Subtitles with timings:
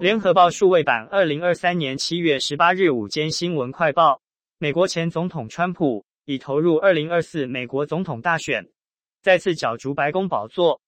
[0.00, 4.20] 联合报数位版二零二三年七月十八日午间新闻快报：
[4.58, 8.68] 美国前总统川普已投入二零二四美国总统大选，
[9.22, 10.80] 再次角逐白宫宝座。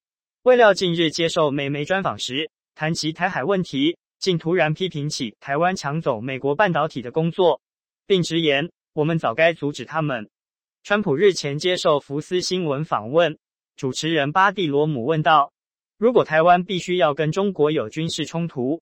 [0.44, 7.60] 未料近日接受美媒专访时，谈及台海问题，竟突然批评起台湾抢走美国半导体的工作，
[8.06, 10.30] 并直言：“我们早该阻止他们。”
[10.84, 13.36] 川普日前接受福斯新闻访问，
[13.76, 15.52] 主持人巴蒂罗姆问道
[15.98, 18.80] ：“如果台湾必须要跟中国有军事冲突，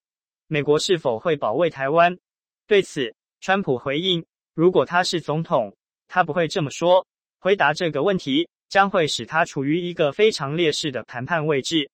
[0.48, 2.18] 美国是否会保卫台湾？”
[2.66, 5.76] 对此，川普回应：“如果他是总统，
[6.08, 7.06] 他不会这么说。
[7.38, 11.88] 回答这个问题将会使他处于一个非常劣势的谈判位置。”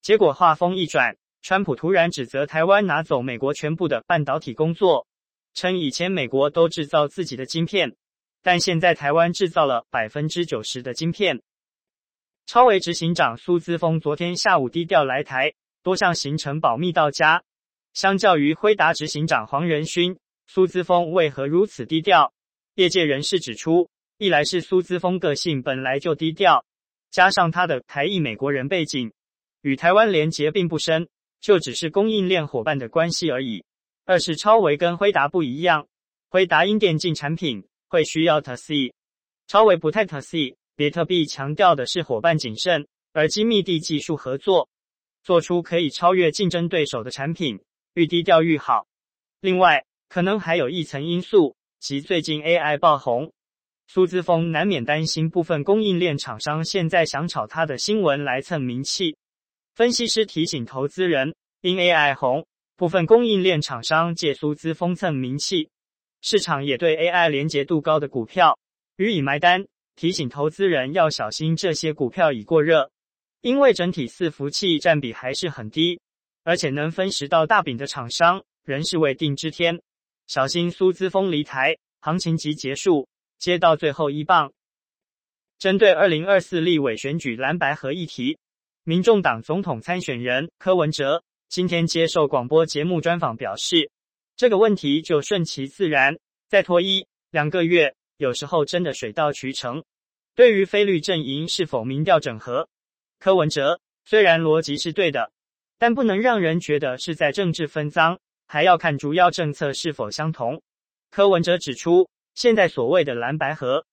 [0.00, 5.06] 结果话锋一转，川普突然指责台湾拿走美国全部的半导体工作，
[5.52, 7.94] 称以前美国都制造自己的晶片。
[8.42, 11.42] 但现在台湾制造了百分之九十的晶片。
[12.46, 17.42] 超微执行长苏姿丰昨天下午低调来台，多项行程保密到家。
[17.96, 22.34] 相较于辉达执行长黄仁勋，苏姿丰为何如此低调？
[22.74, 26.62] 业界人士指出，一来是苏姿丰个性本来就低调，
[27.10, 29.10] 加上他的台裔美国人背景，
[29.62, 31.08] 与台湾连结并不深，
[31.40, 33.64] 就只是供应链伙伴的关系而已；
[34.04, 35.88] 二是超维跟辉达不一样，
[36.28, 37.66] 辉达因电竞产品。
[37.88, 38.92] 会需要 TC，
[39.46, 44.68] 超维不太 TC，别特币强调的是伙伴谨慎，而精密地技术合作，
[45.22, 47.60] 做出可以超越竞争对手的产品，
[47.96, 48.86] 愈低调愈好。
[49.40, 53.32] 另外，可能还有一层因素，即最近 AI 爆红，
[53.86, 59.16] 苏姿丰难免担心部分供应链厂商现在想炒他的新闻来蹭名气。
[59.74, 65.70] 分析师提醒投资人，因 AI 红，部分供应链厂商借苏姿丰蹭名气。
[66.20, 68.58] 市场也对 AI 连结度高的股票
[68.98, 72.90] 予以买单，提醒投资人要小心这些股票已过热，
[73.40, 75.98] 因为整体伺服器占比还是很低，
[76.46, 79.82] 而且能分食到大饼的厂商仍是未定之天，
[80.28, 84.52] 小心苏姿丰离台，行情即结束，接到最后一棒。
[85.58, 88.38] 针对二零二四立委选举蓝白合议题，
[88.84, 93.90] 民众党总统参选人柯文哲今天接受广播节目专访表示。
[94.36, 96.16] 这个问题就顺其自然，
[96.48, 99.82] 再拖一两个月，有时候真的水到渠成。
[100.36, 102.68] 对于非绿阵营是否民调整合，
[103.18, 105.32] 柯文哲虽然逻辑是对的，
[105.78, 110.62] 但不能让人觉得是在政治分赃，还要看主要政策是否相同。
[111.10, 113.84] 柯文哲指出，现在所谓的蓝白合，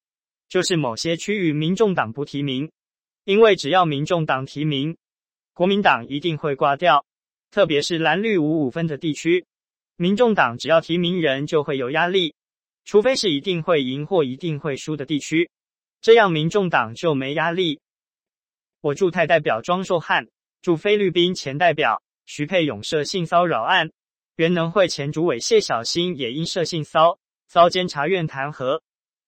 [0.50, 2.72] 就是某些区域民众党不提名，
[3.26, 4.98] 因为只要民众党提名，
[5.54, 7.06] 国民党一定会挂掉，
[7.52, 9.46] 特别是蓝绿五五分的地区。
[9.96, 12.34] 民众党只要提名人就会有压力，
[12.84, 15.50] 除非是一定会赢或一定会输的地区，
[16.02, 17.80] 这样民众党就没压力。
[18.82, 20.28] 我驻泰代表庄寿汉
[20.64, 23.92] 驻菲律宾前代表徐沛勇涉性骚扰案，
[24.38, 27.20] 原能会前主委谢小新也因涉性骚
[27.50, 28.80] 遭监察院弹劾。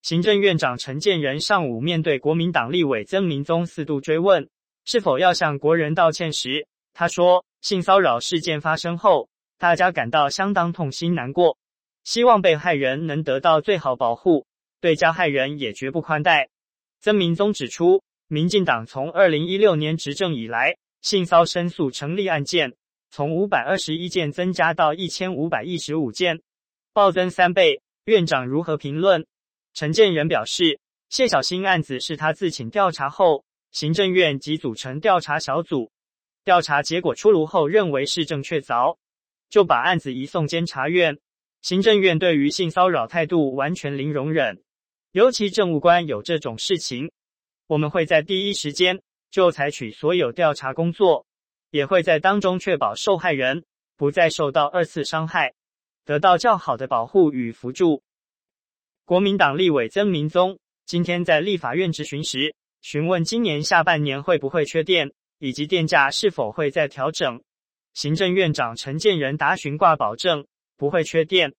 [0.01, 4.47] 行政院长陈建仁上午面对国民党立委曾明宗四度追问
[4.85, 9.27] 是否要向国人道歉时，他说：性骚扰事件发生后。
[9.57, 11.57] 大家感到相当痛心难过，
[12.05, 14.45] 希望被害人能得到最好保护，
[14.79, 16.49] 对加害人也绝不宽待。
[17.01, 22.73] 曾明宗指出，民进党从二零一六年执政以来，性骚申诉成立案件
[23.11, 26.41] 从五百二十一件增加到一千五百一十五件，
[26.93, 27.79] 暴增三倍。
[28.05, 29.23] 院长如何评论？
[29.75, 30.79] 陈建仁表示，
[31.09, 35.91] 谢小新案子是他自请调查后，行政院即组成调查小组，
[36.43, 38.97] 调查结果出炉后，认为是正确凿。
[39.47, 41.19] 就把案子移送监察院，
[41.61, 44.59] 行政院对于性骚扰态度完全零容忍，
[45.11, 47.11] 尤其政务官有这种事情，
[47.67, 48.99] 我们会在第一时间
[49.35, 51.25] 就采取所有调查工作，
[51.69, 53.65] 也会在当中确保受害人
[53.97, 55.53] 不再受到二次伤害，
[56.05, 58.01] 得到较好的保护与扶助。
[59.03, 67.43] 国民党立委曾明宗今天在立法院质询时，询问今年下半年会不会缺电，以及电价是否会再调整。
[67.93, 70.47] 行政院长陈建仁答询挂保证
[70.77, 71.53] 不会缺电，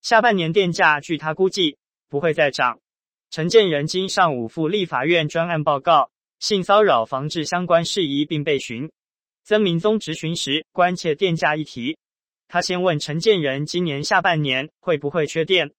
[0.00, 1.76] 下半年电价据他估计
[2.08, 2.80] 不会再涨。
[3.28, 8.90] 陈建仁今上午赴立法院专案报告性骚扰防治相关事宜，并备询。
[9.44, 11.96] 曾明宗质询时关切电价议题，
[12.46, 15.72] 他先问陈建仁今年下半年会不会缺电，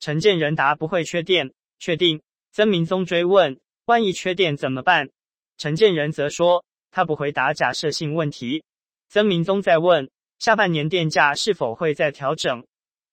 [0.00, 2.22] 陈建仁答不会缺电，确定。
[2.50, 5.10] 曾明宗追问万一缺电怎么办，
[5.58, 8.64] 陈建仁则说他不回答假设性问题。
[9.08, 12.66] 曾明宗再问：下半年电价是否会再调整？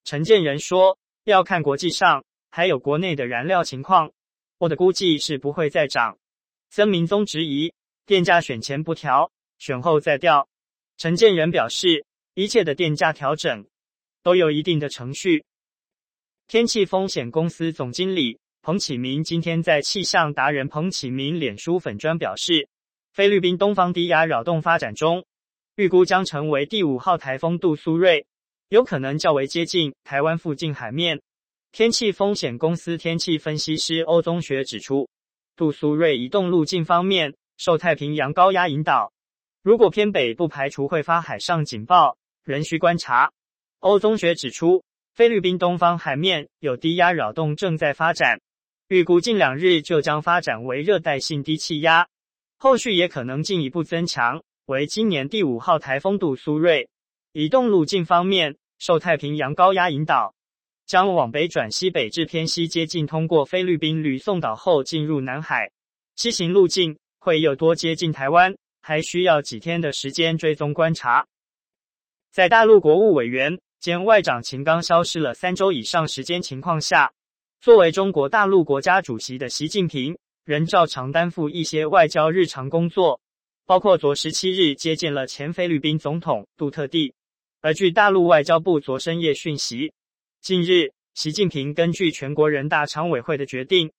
[0.04, 4.12] 陈建仁说：要看国际上还有国内的燃料情况，
[4.60, 6.18] 我的估计是不会再涨。
[6.76, 7.72] 曾明宗质疑：
[8.06, 10.50] 电价选前不调，选后再调。
[10.98, 13.66] 陈建仁表示：一切的电价调整
[14.22, 15.46] 都有一定的程序。
[16.50, 22.68] 天气风险公司总经理彭启明今天在气象达人彭启明脸书粉砖表示，
[23.14, 25.26] 菲律宾东方低压扰动发展中，
[25.78, 28.26] 预估将成为第五号台风杜苏芮，
[28.68, 31.22] 有可能较为接近台湾附近海面。
[31.72, 35.05] 天气风险公司天气分析师欧宗学指出，
[35.56, 39.14] 杜苏芮移动路径方面受太平洋高压引导，
[39.64, 43.32] 如果偏北，不排除会发海上警报，仍需观察。
[43.80, 48.42] 欧宗学指出，菲律宾东方海面有低压扰动正在发展，
[48.90, 52.08] 预估近两日就将发展为热带性低气压，
[52.58, 56.88] 后续也可能进一步增强为今年第五号台风杜苏芮。
[57.32, 60.36] 移动路径方面，受太平洋高压引导，
[60.86, 65.72] 将往北转西北至偏西接近通过菲律宾吕宋岛后进入南海，
[66.16, 71.28] 西行路径会有多接近台湾，还需要几天的时间追踪观察。
[72.32, 73.60] 在大陆国务委员。
[73.78, 77.14] 兼外长秦刚消失了三周以上时间情况下，
[77.62, 83.22] 作为中国大陆国家主席的习近平仍照常担负一些外交日常工作，
[83.68, 87.14] 包括昨十七日接见了前菲律宾总统杜特地。
[87.62, 89.94] 而据大陆外交部昨深夜讯息，
[90.46, 93.92] 近日习近平根据全国人大常委会的决定，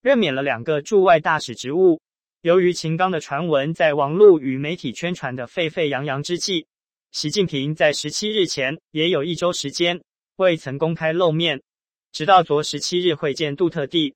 [0.00, 2.00] 任免了两个驻外大使职务。
[2.40, 6.68] 由于秦刚的传闻在网络与媒体宣传的沸沸扬扬之际。
[7.10, 10.00] 习近平在十七日前也有一周时间
[10.36, 11.60] 未曾公开露面，
[12.12, 14.14] 直到昨十七日会见杜特地，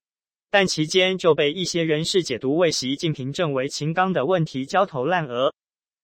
[0.53, 5.53] 但期间就被一些人士解读为习近平正为秦刚的问题焦头烂额。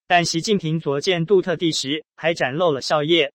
[0.05, 3.31] 但习近平昨见杜特地时还展露了笑靥，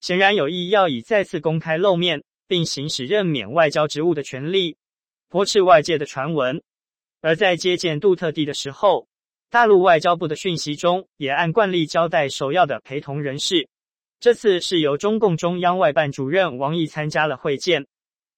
[0.00, 4.76] 显然有意要以再次公开露面并行使任免外交职务的权利，
[5.28, 6.62] 驳斥外界的传闻。
[7.20, 9.08] 而在接见杜特地的时候，
[9.50, 13.68] 大陆外交部的讯息中也按惯例交代首要的陪同人士，
[14.20, 17.86] 这次是由中共中央外办主任王毅参加了会见，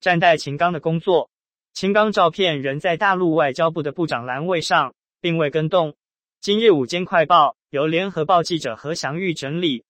[0.00, 1.28] 暂代秦刚的工作。
[1.74, 5.94] 秦刚照片仍在大陆外交部的部长栏位上，并未更动。
[6.40, 9.84] 今日午间快报由联合报记者何祥玉整理，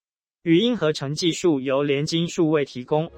[0.44, 3.10] 语音合成技术由联金数位提供。